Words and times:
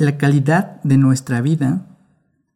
La 0.00 0.16
calidad 0.16 0.80
de 0.82 0.96
nuestra 0.96 1.42
vida 1.42 1.84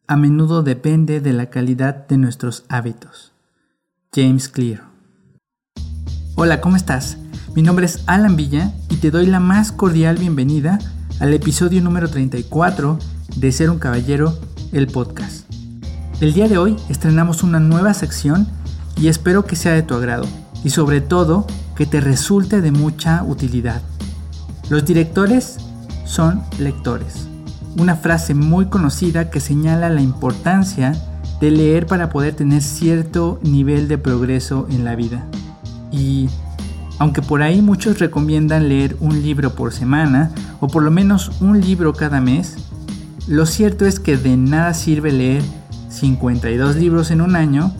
a 0.07 0.17
menudo 0.17 0.63
depende 0.63 1.21
de 1.21 1.35
la 1.35 1.51
calidad 1.51 2.07
de 2.09 2.17
nuestros 2.17 2.65
hábitos. 2.71 3.35
James 4.15 4.49
Clear. 4.49 4.85
Hola, 6.37 6.63
¿cómo 6.63 6.77
estás? 6.77 7.19
Mi 7.55 7.61
nombre 7.61 7.85
es 7.85 8.03
Alan 8.07 8.37
Villa 8.37 8.73
y 8.89 8.97
te 8.97 9.11
doy 9.11 9.27
la 9.27 9.41
más 9.41 9.73
cordial 9.73 10.17
bienvenida 10.17 10.79
al 11.21 11.35
episodio 11.35 11.83
número 11.83 12.09
34 12.09 12.99
de 13.37 13.53
Ser 13.53 13.69
un 13.69 13.79
Caballero, 13.79 14.39
el 14.73 14.87
podcast. 14.87 15.45
El 16.23 16.33
día 16.33 16.49
de 16.49 16.57
hoy 16.57 16.77
estrenamos 16.89 17.43
una 17.43 17.61
nueva 17.61 17.93
sección 17.93 18.49
y 18.97 19.09
espero 19.09 19.45
que 19.45 19.57
sea 19.57 19.75
de 19.75 19.83
tu 19.83 19.93
agrado 19.93 20.25
y 20.65 20.71
sobre 20.71 21.03
todo 21.03 21.47
que 21.77 21.85
te 21.85 22.01
resulte 22.01 22.63
de 22.63 22.71
mucha 22.71 23.23
utilidad. 23.23 23.83
Los 24.71 24.87
directores 24.87 25.59
son 26.07 26.43
lectores 26.59 27.29
una 27.77 27.97
frase 27.97 28.35
muy 28.35 28.67
conocida 28.67 29.31
que 29.31 29.41
señala 29.41 29.89
la 29.91 30.01
importancia 30.01 30.93
de 31.41 31.51
leer 31.51 31.87
para 31.87 32.09
poder 32.11 32.35
tener 32.35 32.63
cierto 32.63 33.41
nivel 33.43 33.89
de 33.89 33.99
progreso 33.99 34.67
en 34.71 34.85
la 34.85 34.95
vida. 34.95 35.27
Y 35.91 36.29
aunque 36.99 37.23
por 37.23 37.43
ahí 37.43 37.61
muchos 37.61 37.99
recomiendan 37.99 38.69
leer 38.69 38.97
un 39.01 39.23
libro 39.23 39.55
por 39.55 39.73
semana 39.73 40.31
o 40.61 40.69
por 40.69 40.83
lo 40.83 40.91
menos 40.91 41.33
un 41.41 41.61
libro 41.61 41.93
cada 41.93 42.21
mes, 42.21 42.57
lo 43.27 43.47
cierto 43.47 43.87
es 43.87 44.01
que 44.01 44.17
de 44.17 44.37
nada 44.37 44.75
sirve 44.75 45.13
leer 45.13 45.43
52 45.89 46.77
libros 46.77 47.11
en 47.11 47.21
un 47.21 47.37
año 47.37 47.73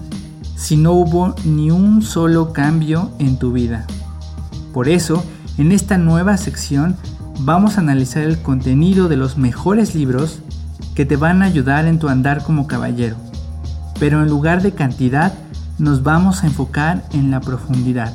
si 0.57 0.77
no 0.77 0.93
hubo 0.93 1.35
ni 1.45 1.71
un 1.71 2.03
solo 2.03 2.53
cambio 2.53 3.11
en 3.19 3.39
tu 3.39 3.53
vida. 3.53 3.87
Por 4.73 4.89
eso, 4.89 5.25
en 5.59 5.73
esta 5.73 5.99
nueva 5.99 6.37
sección 6.37 6.97
vamos 7.41 7.77
a 7.77 7.81
analizar 7.81 8.23
el 8.23 8.41
contenido 8.41 9.09
de 9.09 9.17
los 9.17 9.37
mejores 9.37 9.95
libros 9.95 10.41
que 10.95 11.05
te 11.05 11.17
van 11.17 11.43
a 11.43 11.47
ayudar 11.47 11.87
en 11.87 11.99
tu 11.99 12.09
andar 12.09 12.43
como 12.43 12.67
caballero. 12.67 13.17
Pero 13.99 14.23
en 14.23 14.29
lugar 14.29 14.63
de 14.63 14.73
cantidad, 14.73 15.35
nos 15.79 16.03
vamos 16.03 16.43
a 16.43 16.47
enfocar 16.47 17.05
en 17.13 17.31
la 17.31 17.41
profundidad. 17.41 18.13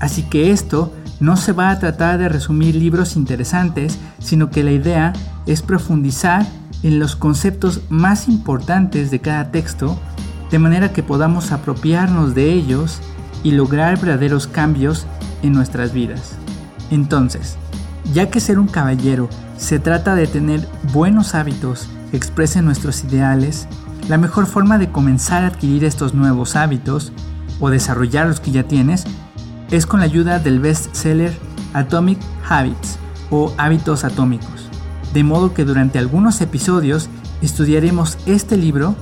Así 0.00 0.22
que 0.22 0.50
esto 0.50 0.92
no 1.20 1.36
se 1.36 1.52
va 1.52 1.70
a 1.70 1.78
tratar 1.78 2.18
de 2.18 2.28
resumir 2.28 2.74
libros 2.74 3.16
interesantes, 3.16 3.98
sino 4.18 4.50
que 4.50 4.62
la 4.62 4.72
idea 4.72 5.12
es 5.46 5.62
profundizar 5.62 6.46
en 6.82 6.98
los 6.98 7.16
conceptos 7.16 7.80
más 7.88 8.28
importantes 8.28 9.10
de 9.10 9.20
cada 9.20 9.50
texto, 9.50 9.98
de 10.50 10.58
manera 10.58 10.92
que 10.92 11.02
podamos 11.02 11.52
apropiarnos 11.52 12.34
de 12.34 12.52
ellos 12.52 13.00
y 13.42 13.52
lograr 13.52 13.98
verdaderos 13.98 14.46
cambios 14.46 15.06
en 15.42 15.52
nuestras 15.52 15.92
vidas. 15.92 16.36
Entonces, 16.90 17.56
ya 18.12 18.30
que 18.30 18.40
ser 18.40 18.58
un 18.58 18.68
caballero 18.68 19.28
se 19.56 19.78
trata 19.78 20.14
de 20.14 20.26
tener 20.26 20.66
buenos 20.92 21.34
hábitos 21.34 21.88
que 22.10 22.16
expresen 22.16 22.64
nuestros 22.64 23.04
ideales, 23.04 23.66
la 24.08 24.18
mejor 24.18 24.46
forma 24.46 24.78
de 24.78 24.90
comenzar 24.90 25.44
a 25.44 25.48
adquirir 25.48 25.84
estos 25.84 26.14
nuevos 26.14 26.56
hábitos 26.56 27.12
o 27.60 27.70
desarrollar 27.70 28.26
los 28.26 28.40
que 28.40 28.52
ya 28.52 28.62
tienes 28.62 29.04
es 29.70 29.86
con 29.86 30.00
la 30.00 30.06
ayuda 30.06 30.38
del 30.38 30.60
bestseller 30.60 31.36
Atomic 31.72 32.18
Habits 32.48 32.98
o 33.30 33.52
Hábitos 33.58 34.04
Atómicos. 34.04 34.70
De 35.12 35.24
modo 35.24 35.54
que 35.54 35.64
durante 35.64 35.98
algunos 35.98 36.40
episodios 36.40 37.08
estudiaremos 37.42 38.18
este 38.26 38.56
libro 38.56 38.94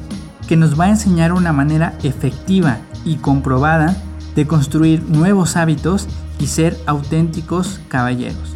que 0.49 0.57
nos 0.57 0.79
va 0.79 0.85
a 0.85 0.91
enseñar 0.91 1.33
una 1.33 1.53
manera 1.53 1.95
efectiva 2.03 2.79
y 3.05 3.17
comprobada 3.17 3.97
de 4.35 4.47
construir 4.47 5.03
nuevos 5.03 5.57
hábitos 5.57 6.09
y 6.39 6.47
ser 6.47 6.77
auténticos 6.87 7.81
caballeros. 7.89 8.55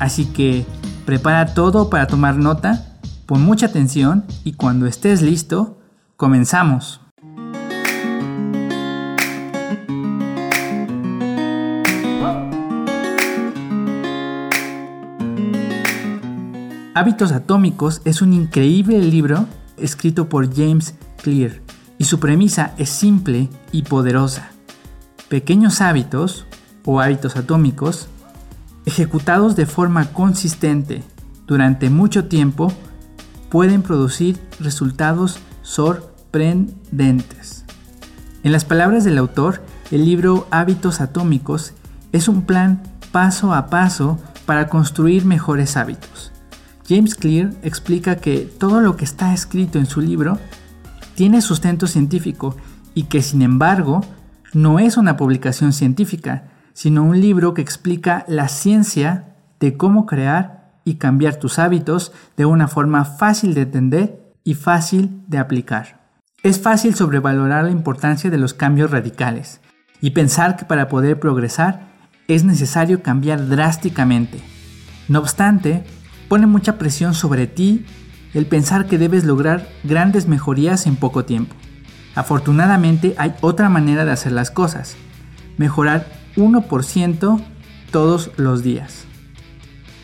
Así 0.00 0.24
que 0.24 0.66
prepara 1.04 1.52
todo 1.54 1.90
para 1.90 2.06
tomar 2.06 2.36
nota, 2.36 2.96
pon 3.26 3.42
mucha 3.42 3.66
atención 3.66 4.24
y 4.44 4.54
cuando 4.54 4.86
estés 4.86 5.20
listo, 5.20 5.78
comenzamos. 6.16 7.02
Hábitos 16.94 17.32
Atómicos 17.32 18.00
es 18.04 18.22
un 18.22 18.32
increíble 18.32 18.98
libro 19.00 19.46
escrito 19.76 20.28
por 20.28 20.54
James 20.54 20.94
Clear 21.22 21.60
y 21.98 22.04
su 22.04 22.18
premisa 22.18 22.72
es 22.78 22.88
simple 22.88 23.50
y 23.70 23.82
poderosa. 23.82 24.50
Pequeños 25.28 25.82
hábitos 25.82 26.46
o 26.86 27.00
hábitos 27.00 27.36
atómicos 27.36 28.08
ejecutados 28.90 29.54
de 29.54 29.66
forma 29.66 30.12
consistente 30.12 31.04
durante 31.46 31.90
mucho 31.90 32.26
tiempo, 32.26 32.72
pueden 33.48 33.82
producir 33.82 34.38
resultados 34.58 35.38
sorprendentes. 35.62 37.64
En 38.42 38.50
las 38.50 38.64
palabras 38.64 39.04
del 39.04 39.18
autor, 39.18 39.62
el 39.92 40.04
libro 40.04 40.48
Hábitos 40.50 41.00
Atómicos 41.00 41.72
es 42.12 42.26
un 42.26 42.42
plan 42.42 42.82
paso 43.12 43.54
a 43.54 43.66
paso 43.66 44.18
para 44.44 44.68
construir 44.68 45.24
mejores 45.24 45.76
hábitos. 45.76 46.32
James 46.88 47.14
Clear 47.14 47.52
explica 47.62 48.16
que 48.16 48.50
todo 48.58 48.80
lo 48.80 48.96
que 48.96 49.04
está 49.04 49.32
escrito 49.32 49.78
en 49.78 49.86
su 49.86 50.00
libro 50.00 50.38
tiene 51.14 51.42
sustento 51.42 51.86
científico 51.86 52.56
y 52.94 53.04
que 53.04 53.22
sin 53.22 53.42
embargo 53.42 54.00
no 54.52 54.80
es 54.80 54.96
una 54.96 55.16
publicación 55.16 55.72
científica, 55.72 56.49
sino 56.72 57.02
un 57.02 57.20
libro 57.20 57.54
que 57.54 57.62
explica 57.62 58.24
la 58.28 58.48
ciencia 58.48 59.34
de 59.58 59.76
cómo 59.76 60.06
crear 60.06 60.72
y 60.84 60.94
cambiar 60.94 61.36
tus 61.36 61.58
hábitos 61.58 62.12
de 62.36 62.46
una 62.46 62.68
forma 62.68 63.04
fácil 63.04 63.54
de 63.54 63.62
entender 63.62 64.34
y 64.44 64.54
fácil 64.54 65.22
de 65.28 65.38
aplicar. 65.38 66.00
Es 66.42 66.60
fácil 66.60 66.94
sobrevalorar 66.94 67.64
la 67.64 67.70
importancia 67.70 68.30
de 68.30 68.38
los 68.38 68.54
cambios 68.54 68.90
radicales 68.90 69.60
y 70.00 70.10
pensar 70.10 70.56
que 70.56 70.64
para 70.64 70.88
poder 70.88 71.20
progresar 71.20 71.90
es 72.28 72.44
necesario 72.44 73.02
cambiar 73.02 73.48
drásticamente. 73.48 74.40
No 75.08 75.18
obstante, 75.18 75.84
pone 76.28 76.46
mucha 76.46 76.78
presión 76.78 77.12
sobre 77.12 77.46
ti 77.46 77.84
el 78.32 78.46
pensar 78.46 78.86
que 78.86 78.98
debes 78.98 79.24
lograr 79.24 79.68
grandes 79.82 80.28
mejorías 80.28 80.86
en 80.86 80.96
poco 80.96 81.24
tiempo. 81.24 81.54
Afortunadamente 82.14 83.14
hay 83.18 83.34
otra 83.40 83.68
manera 83.68 84.04
de 84.04 84.12
hacer 84.12 84.32
las 84.32 84.50
cosas, 84.50 84.96
mejorar 85.58 86.06
1% 86.36 87.40
todos 87.90 88.30
los 88.36 88.62
días. 88.62 89.04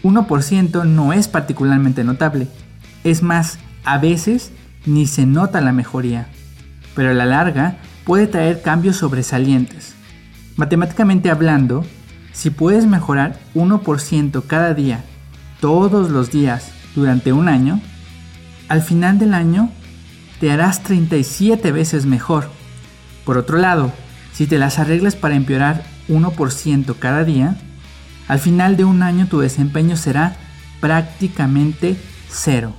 1% 0.02 0.84
no 0.84 1.12
es 1.12 1.28
particularmente 1.28 2.04
notable, 2.04 2.48
es 3.04 3.22
más, 3.22 3.58
a 3.84 3.98
veces 3.98 4.52
ni 4.84 5.06
se 5.06 5.26
nota 5.26 5.60
la 5.60 5.72
mejoría, 5.72 6.28
pero 6.94 7.10
a 7.10 7.14
la 7.14 7.26
larga 7.26 7.78
puede 8.04 8.26
traer 8.26 8.62
cambios 8.62 8.96
sobresalientes. 8.96 9.94
Matemáticamente 10.56 11.30
hablando, 11.30 11.84
si 12.32 12.50
puedes 12.50 12.86
mejorar 12.86 13.38
1% 13.54 14.44
cada 14.46 14.74
día, 14.74 15.04
todos 15.60 16.10
los 16.10 16.30
días, 16.30 16.70
durante 16.94 17.32
un 17.32 17.48
año, 17.48 17.80
al 18.68 18.82
final 18.82 19.18
del 19.18 19.34
año 19.34 19.70
te 20.40 20.50
harás 20.50 20.82
37 20.82 21.72
veces 21.72 22.06
mejor. 22.06 22.48
Por 23.24 23.38
otro 23.38 23.58
lado, 23.58 23.92
si 24.32 24.46
te 24.46 24.58
las 24.58 24.78
arreglas 24.78 25.16
para 25.16 25.34
empeorar 25.34 25.82
1% 26.08 26.96
cada 26.98 27.24
día, 27.24 27.56
al 28.28 28.38
final 28.38 28.76
de 28.76 28.84
un 28.84 29.02
año 29.02 29.26
tu 29.26 29.40
desempeño 29.40 29.96
será 29.96 30.36
prácticamente 30.80 31.96
cero. 32.28 32.74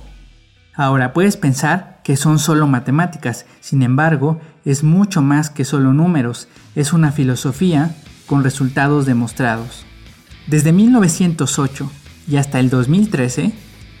Ahora 0.74 1.12
puedes 1.12 1.36
pensar 1.36 2.00
que 2.04 2.16
son 2.16 2.38
solo 2.38 2.66
matemáticas, 2.66 3.46
sin 3.60 3.82
embargo 3.82 4.40
es 4.64 4.82
mucho 4.84 5.22
más 5.22 5.50
que 5.50 5.64
solo 5.64 5.92
números, 5.92 6.48
es 6.74 6.92
una 6.92 7.12
filosofía 7.12 7.94
con 8.26 8.44
resultados 8.44 9.06
demostrados. 9.06 9.84
Desde 10.46 10.72
1908 10.72 11.90
y 12.28 12.36
hasta 12.36 12.60
el 12.60 12.70
2013, 12.70 13.52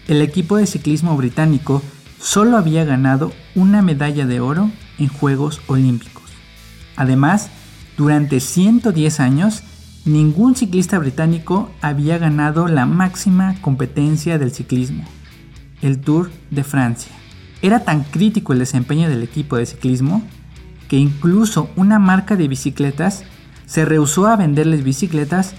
el 0.06 0.22
equipo 0.22 0.56
de 0.56 0.66
ciclismo 0.66 1.16
británico 1.16 1.82
solo 2.20 2.56
había 2.56 2.84
ganado 2.84 3.32
una 3.54 3.82
medalla 3.82 4.26
de 4.26 4.40
oro 4.40 4.70
en 4.98 5.08
Juegos 5.08 5.60
Olímpicos. 5.66 6.30
Además, 6.96 7.50
durante 7.98 8.38
110 8.38 9.18
años, 9.18 9.64
ningún 10.04 10.54
ciclista 10.54 11.00
británico 11.00 11.68
había 11.80 12.16
ganado 12.16 12.68
la 12.68 12.86
máxima 12.86 13.56
competencia 13.60 14.38
del 14.38 14.52
ciclismo, 14.52 15.02
el 15.82 15.98
Tour 15.98 16.30
de 16.52 16.62
Francia. 16.62 17.10
Era 17.60 17.80
tan 17.80 18.04
crítico 18.04 18.52
el 18.52 18.60
desempeño 18.60 19.08
del 19.08 19.24
equipo 19.24 19.56
de 19.56 19.66
ciclismo 19.66 20.22
que 20.86 20.96
incluso 20.96 21.70
una 21.74 21.98
marca 21.98 22.36
de 22.36 22.46
bicicletas 22.46 23.24
se 23.66 23.84
rehusó 23.84 24.28
a 24.28 24.36
venderles 24.36 24.84
bicicletas 24.84 25.54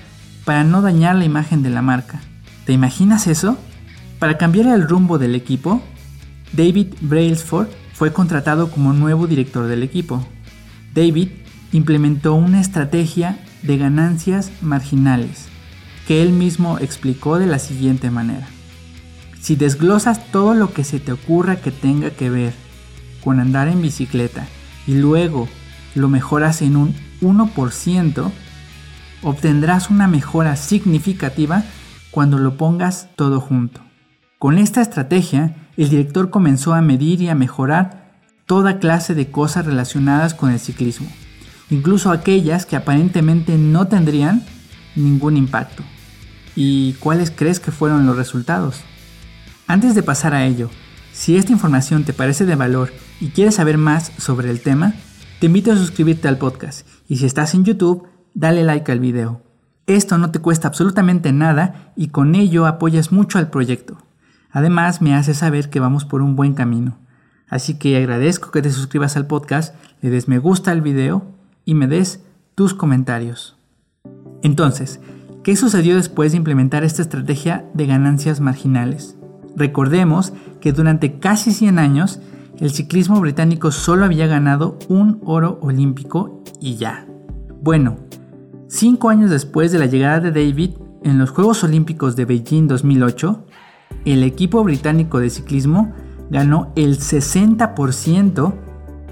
para 0.45 0.63
no 0.63 0.81
dañar 0.81 1.17
la 1.17 1.25
imagen 1.25 1.61
de 1.61 1.71
la 1.71 1.81
marca. 1.81 2.21
¿Te 2.65 2.71
imaginas 2.71 3.27
eso? 3.27 3.57
Para 4.17 4.37
cambiar 4.37 4.67
el 4.67 4.87
rumbo 4.87 5.19
del 5.19 5.35
equipo, 5.35 5.81
David 6.53 6.87
Brailsford 7.01 7.67
fue 7.93 8.13
contratado 8.13 8.71
como 8.71 8.93
nuevo 8.93 9.27
director 9.27 9.67
del 9.67 9.83
equipo. 9.83 10.25
David 10.95 11.29
implementó 11.71 12.33
una 12.35 12.61
estrategia 12.61 13.39
de 13.61 13.77
ganancias 13.77 14.51
marginales 14.61 15.47
que 16.07 16.23
él 16.23 16.31
mismo 16.31 16.79
explicó 16.79 17.37
de 17.37 17.45
la 17.45 17.59
siguiente 17.59 18.09
manera. 18.09 18.47
Si 19.41 19.55
desglosas 19.55 20.31
todo 20.31 20.55
lo 20.55 20.73
que 20.73 20.83
se 20.83 20.99
te 20.99 21.11
ocurra 21.11 21.57
que 21.57 21.71
tenga 21.71 22.09
que 22.09 22.29
ver 22.29 22.53
con 23.23 23.39
andar 23.39 23.67
en 23.67 23.81
bicicleta 23.81 24.47
y 24.87 24.95
luego 24.95 25.47
lo 25.93 26.09
mejoras 26.09 26.61
en 26.61 26.77
un 26.77 26.95
1%, 27.21 28.31
obtendrás 29.21 29.89
una 29.89 30.07
mejora 30.07 30.55
significativa 30.55 31.63
cuando 32.11 32.39
lo 32.39 32.57
pongas 32.57 33.09
todo 33.15 33.39
junto. 33.39 33.81
Con 34.39 34.57
esta 34.57 34.81
estrategia, 34.81 35.55
el 35.77 35.89
director 35.89 36.29
comenzó 36.29 36.73
a 36.73 36.81
medir 36.81 37.21
y 37.21 37.29
a 37.29 37.35
mejorar 37.35 38.15
toda 38.45 38.79
clase 38.79 39.13
de 39.13 39.29
cosas 39.29 39.65
relacionadas 39.65 40.33
con 40.33 40.51
el 40.51 40.59
ciclismo, 40.59 41.07
incluso 41.69 42.11
aquellas 42.11 42.65
que 42.65 42.75
aparentemente 42.75 43.57
no 43.57 43.87
tendrían 43.87 44.43
ningún 44.95 45.37
impacto. 45.37 45.83
¿Y 46.55 46.93
cuáles 46.93 47.31
crees 47.31 47.59
que 47.59 47.71
fueron 47.71 48.05
los 48.05 48.17
resultados? 48.17 48.81
Antes 49.67 49.95
de 49.95 50.03
pasar 50.03 50.33
a 50.33 50.45
ello, 50.45 50.69
si 51.13 51.37
esta 51.37 51.51
información 51.51 52.03
te 52.03 52.13
parece 52.13 52.45
de 52.45 52.55
valor 52.55 52.91
y 53.19 53.29
quieres 53.29 53.55
saber 53.55 53.77
más 53.77 54.11
sobre 54.17 54.49
el 54.49 54.61
tema, 54.61 54.93
te 55.39 55.45
invito 55.45 55.71
a 55.71 55.77
suscribirte 55.77 56.27
al 56.27 56.37
podcast 56.37 56.87
y 57.07 57.17
si 57.17 57.25
estás 57.25 57.53
en 57.53 57.65
YouTube, 57.65 58.07
dale 58.33 58.63
like 58.63 58.91
al 58.91 58.99
video. 58.99 59.43
Esto 59.85 60.17
no 60.17 60.31
te 60.31 60.39
cuesta 60.39 60.67
absolutamente 60.67 61.31
nada 61.31 61.93
y 61.95 62.09
con 62.09 62.35
ello 62.35 62.65
apoyas 62.67 63.11
mucho 63.11 63.39
al 63.39 63.49
proyecto. 63.49 63.97
Además, 64.51 65.01
me 65.01 65.15
hace 65.15 65.33
saber 65.33 65.69
que 65.69 65.79
vamos 65.79 66.05
por 66.05 66.21
un 66.21 66.35
buen 66.35 66.53
camino. 66.53 66.97
Así 67.47 67.79
que 67.79 67.97
agradezco 67.97 68.51
que 68.51 68.61
te 68.61 68.71
suscribas 68.71 69.15
al 69.15 69.27
podcast, 69.27 69.75
le 70.01 70.09
des 70.09 70.27
me 70.27 70.37
gusta 70.37 70.71
al 70.71 70.81
video 70.81 71.38
y 71.65 71.75
me 71.75 71.87
des 71.87 72.23
tus 72.55 72.73
comentarios. 72.73 73.57
Entonces, 74.41 74.99
¿qué 75.43 75.55
sucedió 75.55 75.95
después 75.95 76.31
de 76.31 76.37
implementar 76.37 76.83
esta 76.83 77.01
estrategia 77.01 77.69
de 77.73 77.85
ganancias 77.85 78.39
marginales? 78.39 79.17
Recordemos 79.55 80.33
que 80.61 80.73
durante 80.73 81.19
casi 81.19 81.51
100 81.51 81.79
años 81.79 82.19
el 82.59 82.71
ciclismo 82.71 83.19
británico 83.21 83.71
solo 83.71 84.05
había 84.05 84.27
ganado 84.27 84.77
un 84.89 85.21
oro 85.23 85.59
olímpico 85.61 86.43
y 86.59 86.75
ya. 86.75 87.07
Bueno, 87.61 87.97
cinco 88.67 89.09
años 89.09 89.31
después 89.31 89.71
de 89.71 89.79
la 89.79 89.85
llegada 89.85 90.19
de 90.19 90.31
David 90.31 90.71
en 91.03 91.17
los 91.17 91.29
Juegos 91.29 91.63
Olímpicos 91.63 92.15
de 92.15 92.25
Beijing 92.25 92.67
2008, 92.67 93.45
el 94.05 94.23
equipo 94.23 94.63
británico 94.63 95.19
de 95.19 95.29
ciclismo 95.29 95.93
ganó 96.29 96.71
el 96.75 96.97
60% 96.97 98.53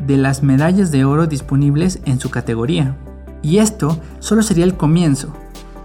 de 0.06 0.18
las 0.18 0.44
medallas 0.44 0.92
de 0.92 1.06
oro 1.06 1.28
disponibles 1.28 2.00
en 2.06 2.20
su 2.20 2.30
categoría. 2.30 2.96
Y 3.42 3.58
esto 3.58 4.00
solo 4.20 4.44
sería 4.44 4.66
el 4.66 4.76
comienzo. 4.76 5.34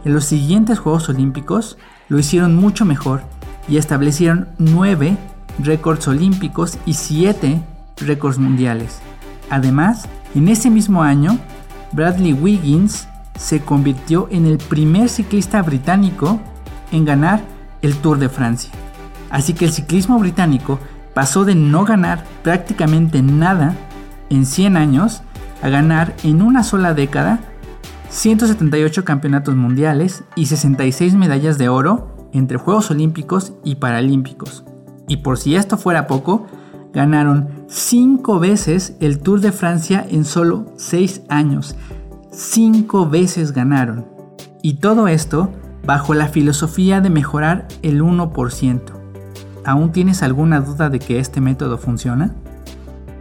En 0.05 0.15
los 0.15 0.25
siguientes 0.25 0.79
Juegos 0.79 1.09
Olímpicos 1.09 1.79
lo 2.09 2.19
hicieron 2.19 2.57
mucho 2.57 2.85
mejor 2.85 3.23
y 3.69 3.77
establecieron 3.77 4.49
9 4.59 5.17
récords 5.59 6.09
olímpicos 6.09 6.79
y 6.87 6.95
7 6.95 7.63
récords 7.99 8.39
mundiales. 8.39 9.01
Además, 9.51 10.09
en 10.35 10.49
ese 10.49 10.71
mismo 10.71 11.03
año, 11.03 11.39
Bradley 11.93 12.33
Wiggins 12.33 13.07
se 13.39 13.61
convirtió 13.61 14.29
en 14.31 14.47
el 14.47 14.59
primer 14.59 15.09
ciclista 15.09 15.63
británico 15.63 16.41
en 16.91 17.05
ganar 17.05 17.41
el 17.83 17.97
Tour 17.97 18.19
de 18.19 18.29
Francia. 18.29 18.71
Así 19.31 19.55
que 19.55 19.65
el 19.65 19.73
ciclismo 19.73 20.19
británico 20.19 20.79
pasó 21.15 21.45
de 21.45 21.55
no 21.55 21.85
ganar 21.85 22.25
prácticamente 22.43 23.23
nada 23.23 23.75
en 24.33 24.47
100 24.47 24.77
años 24.77 25.23
a 25.63 25.69
ganar 25.69 26.15
en 26.25 26.43
una 26.43 26.65
sola 26.65 26.95
década 26.95 27.41
178 28.09 29.05
campeonatos 29.05 29.55
mundiales 29.55 30.25
y 30.37 30.47
66 30.47 31.15
medallas 31.15 31.59
de 31.59 31.69
oro 31.69 32.31
entre 32.33 32.57
Juegos 32.57 32.91
Olímpicos 32.91 33.53
y 33.63 33.77
Paralímpicos. 33.77 34.65
Y 35.07 35.19
por 35.19 35.39
si 35.39 35.55
esto 35.55 35.77
fuera 35.77 36.07
poco, 36.07 36.47
ganaron 36.93 37.49
5 37.69 38.39
veces 38.39 38.97
el 39.01 39.19
Tour 39.19 39.41
de 39.41 39.53
Francia 39.53 40.05
en 40.09 40.25
solo 40.25 40.67
6 40.77 41.23
años. 41.29 41.77
5 42.31 43.09
veces 43.09 43.53
ganaron. 43.53 44.07
Y 44.63 44.75
todo 44.75 45.09
esto 45.09 45.51
bajo 45.85 46.15
la 46.15 46.29
filosofía 46.29 47.01
de 47.01 47.11
mejorar 47.11 47.69
el 47.83 48.03
1%. 48.03 48.81
¿Aún 49.65 49.93
tienes 49.93 50.23
alguna 50.23 50.61
duda 50.61 50.89
de 50.91 50.99
que 50.99 51.19
este 51.19 51.41
método 51.41 51.79
funciona? 51.79 52.35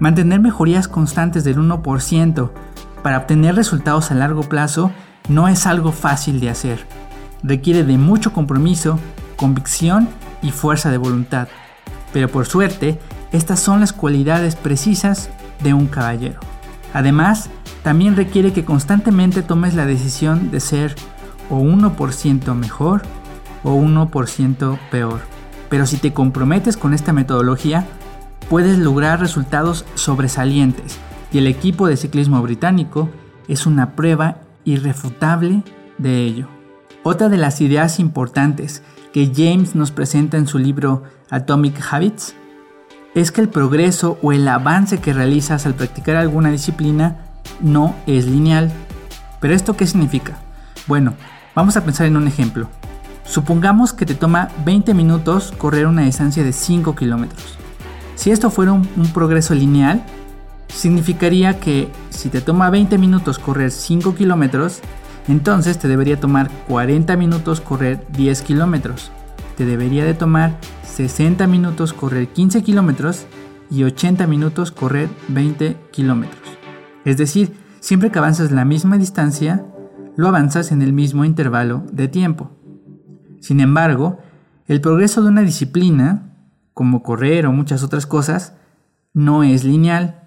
Mantener 0.01 0.39
mejorías 0.39 0.87
constantes 0.87 1.43
del 1.43 1.59
1% 1.59 2.49
para 3.03 3.19
obtener 3.19 3.53
resultados 3.53 4.09
a 4.09 4.15
largo 4.15 4.41
plazo 4.41 4.91
no 5.29 5.47
es 5.47 5.67
algo 5.67 5.91
fácil 5.91 6.39
de 6.39 6.49
hacer. 6.49 6.87
Requiere 7.43 7.83
de 7.83 7.99
mucho 7.99 8.33
compromiso, 8.33 8.97
convicción 9.35 10.09
y 10.41 10.49
fuerza 10.49 10.89
de 10.89 10.97
voluntad. 10.97 11.49
Pero 12.13 12.29
por 12.29 12.47
suerte, 12.47 12.99
estas 13.31 13.59
son 13.59 13.79
las 13.79 13.93
cualidades 13.93 14.55
precisas 14.55 15.29
de 15.61 15.75
un 15.75 15.85
caballero. 15.85 16.39
Además, 16.95 17.51
también 17.83 18.15
requiere 18.15 18.53
que 18.53 18.65
constantemente 18.65 19.43
tomes 19.43 19.75
la 19.75 19.85
decisión 19.85 20.49
de 20.49 20.61
ser 20.61 20.95
o 21.51 21.59
1% 21.59 22.55
mejor 22.55 23.03
o 23.63 23.75
1% 23.75 24.79
peor. 24.89 25.19
Pero 25.69 25.85
si 25.85 25.97
te 25.97 26.11
comprometes 26.11 26.75
con 26.75 26.95
esta 26.95 27.13
metodología, 27.13 27.85
puedes 28.51 28.77
lograr 28.77 29.21
resultados 29.21 29.85
sobresalientes 29.95 30.99
y 31.31 31.37
el 31.37 31.47
equipo 31.47 31.87
de 31.87 31.95
ciclismo 31.95 32.41
británico 32.41 33.09
es 33.47 33.65
una 33.65 33.95
prueba 33.95 34.39
irrefutable 34.65 35.63
de 35.97 36.25
ello. 36.25 36.49
Otra 37.01 37.29
de 37.29 37.37
las 37.37 37.61
ideas 37.61 37.97
importantes 37.97 38.83
que 39.13 39.31
James 39.33 39.73
nos 39.73 39.91
presenta 39.91 40.35
en 40.35 40.47
su 40.47 40.59
libro 40.59 41.03
Atomic 41.29 41.81
Habits 41.89 42.35
es 43.15 43.31
que 43.31 43.39
el 43.39 43.47
progreso 43.47 44.17
o 44.21 44.33
el 44.33 44.45
avance 44.49 44.99
que 44.99 45.13
realizas 45.13 45.65
al 45.65 45.75
practicar 45.75 46.17
alguna 46.17 46.51
disciplina 46.51 47.19
no 47.61 47.95
es 48.05 48.25
lineal. 48.25 48.69
¿Pero 49.39 49.53
esto 49.53 49.77
qué 49.77 49.87
significa? 49.87 50.39
Bueno, 50.87 51.13
vamos 51.55 51.77
a 51.77 51.85
pensar 51.85 52.05
en 52.05 52.17
un 52.17 52.27
ejemplo. 52.27 52.67
Supongamos 53.23 53.93
que 53.93 54.05
te 54.05 54.13
toma 54.13 54.49
20 54.65 54.93
minutos 54.93 55.53
correr 55.57 55.87
una 55.87 56.01
distancia 56.01 56.43
de 56.43 56.51
5 56.51 56.97
kilómetros. 56.97 57.60
Si 58.15 58.31
esto 58.31 58.49
fuera 58.49 58.73
un, 58.73 58.85
progreso 59.13 59.53
lineal, 59.55 60.03
significaría 60.67 61.59
que 61.59 61.89
si 62.09 62.29
te 62.29 62.41
toma 62.41 62.69
20 62.69 62.97
minutos 62.97 63.39
correr 63.39 63.71
5 63.71 64.15
kilómetros, 64.15 64.79
entonces 65.27 65.79
te 65.79 65.87
debería 65.87 66.19
tomar 66.19 66.49
40 66.67 67.15
minutos 67.17 67.61
correr 67.61 68.05
10 68.13 68.41
kilómetros. 68.41 69.11
Te 69.57 69.65
debería 69.65 70.05
de 70.05 70.13
tomar 70.13 70.57
60 70.83 71.47
minutos 71.47 71.93
correr 71.93 72.27
15 72.27 72.63
kilómetros 72.63 73.25
y 73.69 73.83
80 73.83 74.27
minutos 74.27 74.71
correr 74.71 75.09
20 75.29 75.77
kilómetros. 75.91 76.41
Es 77.05 77.17
decir, 77.17 77.53
siempre 77.79 78.11
que 78.11 78.19
avanzas 78.19 78.51
la 78.51 78.65
misma 78.65 78.97
distancia, 78.97 79.65
lo 80.15 80.27
avanzas 80.27 80.71
en 80.71 80.81
el 80.81 80.93
mismo 80.93 81.25
intervalo 81.25 81.83
de 81.91 82.07
tiempo. 82.07 82.51
Sin 83.39 83.59
embargo, 83.59 84.19
el 84.67 84.81
progreso 84.81 85.21
de 85.21 85.29
una 85.29 85.41
disciplina, 85.41 86.30
como 86.81 87.03
correr 87.03 87.45
o 87.45 87.51
muchas 87.51 87.83
otras 87.83 88.07
cosas, 88.07 88.53
no 89.13 89.43
es 89.43 89.63
lineal. 89.63 90.23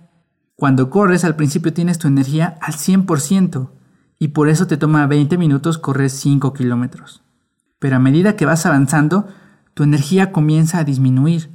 Cuando 0.55 0.89
corres 0.89 1.25
al 1.25 1.35
principio 1.35 1.73
tienes 1.73 1.99
tu 1.99 2.07
energía 2.07 2.57
al 2.61 2.75
100% 2.75 3.71
y 4.21 4.29
por 4.29 4.49
eso 4.49 4.69
te 4.69 4.77
toma 4.77 5.05
20 5.09 5.37
minutos 5.37 5.79
correr 5.79 6.11
5 6.11 6.53
kilómetros. 6.53 7.25
Pero 7.81 7.97
a 7.97 7.99
medida 7.99 8.37
que 8.37 8.47
vas 8.47 8.67
avanzando, 8.67 9.27
tu 9.75 9.83
energía 9.83 10.31
comienza 10.31 10.79
a 10.79 10.85
disminuir 10.85 11.51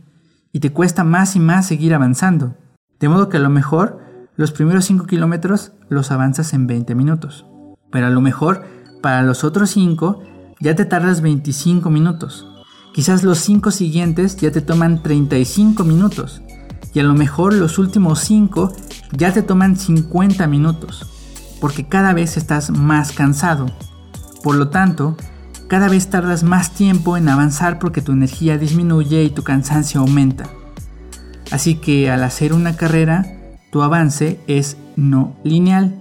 y 0.51 0.59
te 0.59 0.73
cuesta 0.73 1.05
más 1.05 1.37
y 1.37 1.39
más 1.39 1.65
seguir 1.65 1.93
avanzando. 1.93 2.57
De 2.99 3.07
modo 3.07 3.29
que 3.29 3.37
a 3.37 3.39
lo 3.39 3.49
mejor 3.49 4.01
los 4.35 4.51
primeros 4.51 4.83
5 4.83 5.05
kilómetros 5.05 5.71
los 5.87 6.11
avanzas 6.11 6.51
en 6.51 6.67
20 6.67 6.93
minutos. 6.93 7.45
Pero 7.89 8.07
a 8.07 8.09
lo 8.09 8.19
mejor 8.19 8.65
para 9.01 9.23
los 9.23 9.45
otros 9.45 9.69
5 9.69 10.23
ya 10.59 10.75
te 10.75 10.83
tardas 10.83 11.21
25 11.21 11.89
minutos. 11.89 12.48
Quizás 12.99 13.23
los 13.23 13.39
5 13.39 13.71
siguientes 13.71 14.35
ya 14.35 14.51
te 14.51 14.59
toman 14.59 15.01
35 15.01 15.85
minutos. 15.85 16.41
Y 16.93 16.99
a 16.99 17.03
lo 17.03 17.13
mejor 17.13 17.53
los 17.53 17.79
últimos 17.79 18.19
5 18.19 18.73
ya 19.13 19.31
te 19.31 19.41
toman 19.41 19.77
50 19.77 20.45
minutos. 20.47 21.09
Porque 21.61 21.87
cada 21.87 22.11
vez 22.11 22.35
estás 22.35 22.71
más 22.71 23.13
cansado. 23.13 23.67
Por 24.43 24.55
lo 24.55 24.67
tanto, 24.67 25.15
cada 25.69 25.87
vez 25.87 26.09
tardas 26.09 26.43
más 26.43 26.71
tiempo 26.73 27.15
en 27.15 27.29
avanzar 27.29 27.79
porque 27.79 28.01
tu 28.01 28.11
energía 28.11 28.57
disminuye 28.57 29.23
y 29.23 29.29
tu 29.29 29.43
cansancio 29.43 30.01
aumenta. 30.01 30.49
Así 31.51 31.75
que 31.75 32.11
al 32.11 32.21
hacer 32.21 32.51
una 32.51 32.75
carrera, 32.75 33.25
tu 33.71 33.81
avance 33.81 34.41
es 34.47 34.75
no 34.97 35.37
lineal. 35.45 35.95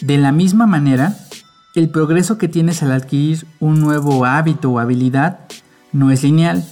De 0.00 0.18
la 0.18 0.32
misma 0.32 0.66
manera, 0.66 1.16
el 1.76 1.90
progreso 1.90 2.38
que 2.38 2.48
tienes 2.48 2.82
al 2.82 2.90
adquirir 2.90 3.46
un 3.60 3.80
nuevo 3.80 4.24
hábito 4.24 4.72
o 4.72 4.80
habilidad 4.80 5.46
no 5.96 6.10
es 6.10 6.22
lineal 6.22 6.64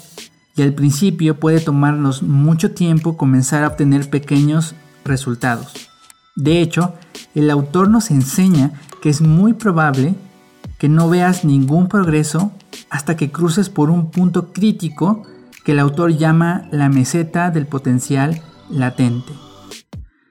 y 0.57 0.63
al 0.63 0.75
principio 0.75 1.41
puede 1.41 1.61
tomarnos 1.61 2.23
mucho 2.23 2.73
tiempo 2.73 3.17
comenzar 3.17 3.65
a 3.65 3.69
obtener 3.69 4.09
pequeños 4.09 4.75
resultados. 5.05 5.73
De 6.37 6.61
hecho, 6.61 6.95
el 7.35 7.51
autor 7.51 7.89
nos 7.89 8.11
enseña 8.11 8.73
que 9.03 9.09
es 9.09 9.21
muy 9.21 9.55
probable 9.55 10.15
que 10.79 10.89
no 10.89 11.09
veas 11.09 11.45
ningún 11.45 11.89
progreso 11.89 12.53
hasta 12.91 13.17
que 13.17 13.31
cruces 13.31 13.69
por 13.69 13.91
un 13.91 14.11
punto 14.11 14.53
crítico 14.53 15.23
que 15.65 15.73
el 15.73 15.79
autor 15.79 16.17
llama 16.17 16.69
la 16.71 16.89
meseta 16.89 17.51
del 17.51 17.67
potencial 17.67 18.43
latente. 18.71 19.33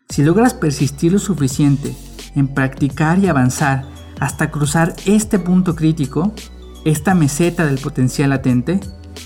Si 0.10 0.24
logras 0.24 0.54
persistir 0.54 1.14
lo 1.14 1.20
suficiente 1.20 1.96
en 2.36 2.48
practicar 2.48 3.20
y 3.20 3.28
avanzar 3.28 3.86
hasta 4.20 4.52
cruzar 4.52 4.94
este 5.06 5.40
punto 5.40 5.76
crítico, 5.76 6.34
esta 6.86 7.16
meseta 7.16 7.66
del 7.66 7.80
potencial 7.80 8.32
latente, 8.32 8.80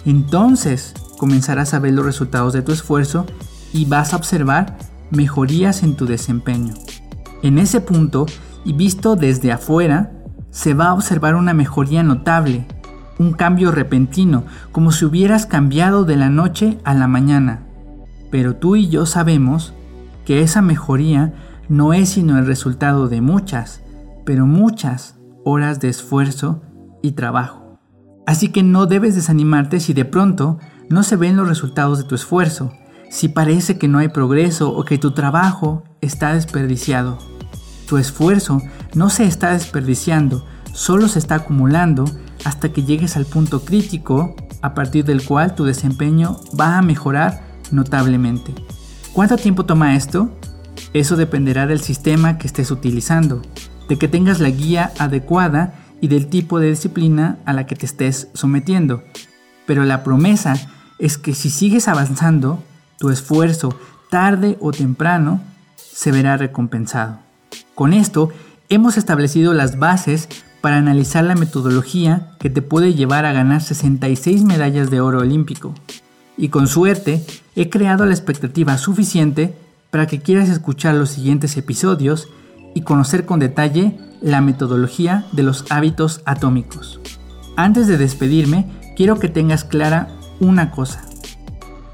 entonces 0.05 0.93
comenzarás 1.17 1.73
a 1.73 1.79
ver 1.79 1.93
los 1.93 2.05
resultados 2.05 2.53
de 2.53 2.61
tu 2.61 2.71
esfuerzo 2.71 3.25
y 3.73 3.85
vas 3.85 4.13
a 4.13 4.17
observar 4.17 4.77
mejorías 5.11 5.83
en 5.83 5.95
tu 5.95 6.05
desempeño. 6.05 6.73
En 7.41 7.57
ese 7.59 7.81
punto, 7.81 8.25
y 8.65 8.73
visto 8.73 9.15
desde 9.15 9.51
afuera, 9.51 10.11
se 10.51 10.73
va 10.73 10.87
a 10.87 10.93
observar 10.93 11.35
una 11.35 11.53
mejoría 11.53 12.03
notable, 12.03 12.65
un 13.19 13.33
cambio 13.33 13.71
repentino, 13.71 14.43
como 14.71 14.91
si 14.91 15.05
hubieras 15.05 15.45
cambiado 15.45 16.03
de 16.03 16.17
la 16.17 16.29
noche 16.29 16.77
a 16.83 16.93
la 16.93 17.07
mañana. 17.07 17.63
Pero 18.31 18.55
tú 18.55 18.75
y 18.75 18.89
yo 18.89 19.05
sabemos 19.05 19.73
que 20.25 20.41
esa 20.41 20.61
mejoría 20.61 21.33
no 21.69 21.93
es 21.93 22.09
sino 22.09 22.37
el 22.37 22.45
resultado 22.45 23.07
de 23.07 23.21
muchas, 23.21 23.81
pero 24.25 24.45
muchas 24.45 25.15
horas 25.43 25.79
de 25.79 25.89
esfuerzo 25.89 26.61
y 27.01 27.11
trabajo. 27.11 27.79
Así 28.25 28.49
que 28.49 28.63
no 28.63 28.85
debes 28.85 29.15
desanimarte 29.15 29.79
si 29.79 29.93
de 29.93 30.05
pronto 30.05 30.59
no 30.89 31.03
se 31.03 31.15
ven 31.15 31.37
los 31.37 31.47
resultados 31.47 31.97
de 31.97 32.03
tu 32.03 32.15
esfuerzo, 32.15 32.73
si 33.09 33.29
parece 33.29 33.77
que 33.77 33.87
no 33.87 33.99
hay 33.99 34.09
progreso 34.09 34.69
o 34.71 34.83
que 34.83 34.97
tu 34.97 35.11
trabajo 35.11 35.83
está 36.01 36.33
desperdiciado. 36.33 37.17
Tu 37.87 37.97
esfuerzo 37.97 38.61
no 38.95 39.09
se 39.09 39.25
está 39.25 39.51
desperdiciando, 39.51 40.45
solo 40.73 41.07
se 41.07 41.19
está 41.19 41.35
acumulando 41.35 42.05
hasta 42.43 42.73
que 42.73 42.83
llegues 42.83 43.15
al 43.15 43.25
punto 43.25 43.63
crítico 43.63 44.35
a 44.61 44.73
partir 44.73 45.05
del 45.05 45.23
cual 45.23 45.55
tu 45.55 45.63
desempeño 45.63 46.39
va 46.59 46.77
a 46.77 46.81
mejorar 46.81 47.43
notablemente. 47.71 48.53
¿Cuánto 49.13 49.37
tiempo 49.37 49.65
toma 49.65 49.95
esto? 49.95 50.29
Eso 50.93 51.15
dependerá 51.15 51.65
del 51.65 51.79
sistema 51.79 52.37
que 52.37 52.47
estés 52.47 52.71
utilizando, 52.71 53.41
de 53.89 53.97
que 53.97 54.07
tengas 54.07 54.39
la 54.39 54.49
guía 54.49 54.91
adecuada 54.99 55.73
y 56.01 56.07
del 56.07 56.27
tipo 56.27 56.59
de 56.59 56.69
disciplina 56.69 57.37
a 57.45 57.53
la 57.53 57.65
que 57.65 57.75
te 57.75 57.85
estés 57.85 58.27
sometiendo. 58.33 59.03
Pero 59.65 59.83
la 59.85 60.03
promesa 60.03 60.55
es 60.99 61.17
que 61.17 61.33
si 61.33 61.49
sigues 61.49 61.87
avanzando, 61.87 62.63
tu 62.97 63.09
esfuerzo, 63.09 63.77
tarde 64.09 64.57
o 64.59 64.71
temprano, 64.71 65.41
se 65.75 66.11
verá 66.11 66.37
recompensado. 66.37 67.19
Con 67.75 67.93
esto, 67.93 68.29
hemos 68.69 68.97
establecido 68.97 69.53
las 69.53 69.77
bases 69.77 70.29
para 70.61 70.77
analizar 70.77 71.23
la 71.23 71.35
metodología 71.35 72.31
que 72.39 72.49
te 72.49 72.61
puede 72.61 72.93
llevar 72.93 73.25
a 73.25 73.33
ganar 73.33 73.61
66 73.61 74.43
medallas 74.43 74.89
de 74.89 75.01
oro 75.01 75.19
olímpico. 75.19 75.73
Y 76.37 76.49
con 76.49 76.67
suerte, 76.67 77.23
he 77.55 77.69
creado 77.69 78.05
la 78.05 78.13
expectativa 78.13 78.77
suficiente 78.77 79.53
para 79.89 80.07
que 80.07 80.19
quieras 80.19 80.49
escuchar 80.49 80.95
los 80.95 81.09
siguientes 81.09 81.57
episodios 81.57 82.27
y 82.77 82.81
conocer 82.81 83.25
con 83.25 83.39
detalle 83.39 83.97
la 84.21 84.39
metodología 84.39 85.25
de 85.31 85.41
los 85.41 85.65
hábitos 85.71 86.21
atómicos. 86.25 86.99
Antes 87.55 87.87
de 87.87 87.97
despedirme, 87.97 88.67
quiero 88.95 89.17
que 89.17 89.29
tengas 89.29 89.63
clara 89.63 90.09
una 90.39 90.69
cosa. 90.69 91.01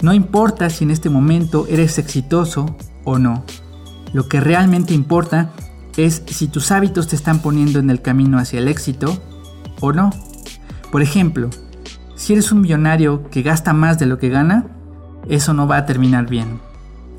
No 0.01 0.13
importa 0.13 0.69
si 0.69 0.83
en 0.83 0.91
este 0.91 1.09
momento 1.09 1.67
eres 1.69 1.97
exitoso 1.99 2.75
o 3.05 3.17
no. 3.17 3.45
Lo 4.11 4.27
que 4.27 4.41
realmente 4.41 4.93
importa 4.93 5.51
es 5.95 6.21
si 6.25 6.49
tus 6.49 6.69
hábitos 6.71 7.07
te 7.07 7.15
están 7.15 7.39
poniendo 7.39 7.79
en 7.79 7.89
el 7.89 8.01
camino 8.01 8.37
hacia 8.37 8.59
el 8.59 8.67
éxito 8.67 9.17
o 9.79 9.93
no. 9.93 10.09
Por 10.91 11.01
ejemplo, 11.01 11.49
si 12.15 12.33
eres 12.33 12.51
un 12.51 12.59
millonario 12.59 13.29
que 13.29 13.41
gasta 13.41 13.71
más 13.71 13.99
de 13.99 14.05
lo 14.05 14.17
que 14.17 14.27
gana, 14.27 14.67
eso 15.29 15.53
no 15.53 15.65
va 15.65 15.77
a 15.77 15.85
terminar 15.85 16.27
bien. 16.27 16.59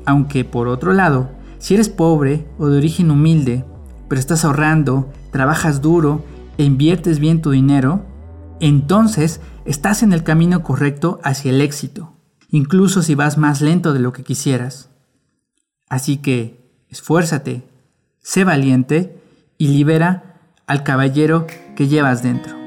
Aunque 0.05 0.45
por 0.45 0.67
otro 0.67 0.93
lado, 0.93 1.31
si 1.65 1.73
eres 1.73 1.89
pobre 1.89 2.45
o 2.59 2.67
de 2.67 2.77
origen 2.77 3.09
humilde, 3.09 3.65
pero 4.07 4.19
estás 4.19 4.45
ahorrando, 4.45 5.11
trabajas 5.31 5.81
duro 5.81 6.23
e 6.59 6.63
inviertes 6.63 7.17
bien 7.17 7.41
tu 7.41 7.49
dinero, 7.49 8.05
entonces 8.59 9.41
estás 9.65 10.03
en 10.03 10.13
el 10.13 10.23
camino 10.23 10.61
correcto 10.61 11.19
hacia 11.23 11.49
el 11.49 11.61
éxito, 11.61 12.13
incluso 12.51 13.01
si 13.01 13.15
vas 13.15 13.39
más 13.39 13.61
lento 13.61 13.93
de 13.93 13.99
lo 13.99 14.13
que 14.13 14.23
quisieras. 14.23 14.91
Así 15.89 16.17
que, 16.17 16.85
esfuérzate, 16.87 17.67
sé 18.21 18.43
valiente 18.43 19.19
y 19.57 19.69
libera 19.69 20.51
al 20.67 20.83
caballero 20.83 21.47
que 21.75 21.87
llevas 21.87 22.21
dentro. 22.21 22.64